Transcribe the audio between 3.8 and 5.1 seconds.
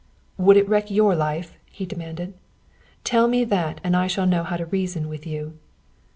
and I shall know how to reason